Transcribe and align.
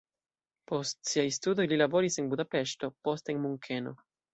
Post 0.71 1.11
siaj 1.11 1.27
studoj 1.37 1.67
li 1.75 1.79
laboris 1.85 2.21
en 2.25 2.35
Budapeŝto, 2.35 2.95
poste 3.07 3.39
en 3.41 3.49
Munkeno. 3.49 4.01